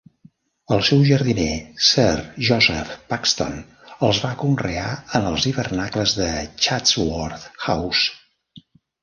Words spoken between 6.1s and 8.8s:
de Chatsworth House.